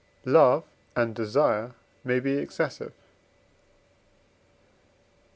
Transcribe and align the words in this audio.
Love 0.25 0.63
and 0.95 1.13
desire 1.13 1.75
may 2.03 2.19
be 2.19 2.35
excessive. 2.39 2.91